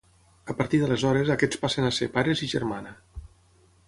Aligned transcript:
A 0.51 0.53
partir 0.59 0.77
d’aleshores 0.83 1.29
aquests 1.35 1.59
passen 1.65 1.89
a 1.89 1.91
ser 1.97 2.07
pares 2.15 2.41
i 2.47 2.49
germana. 2.55 2.95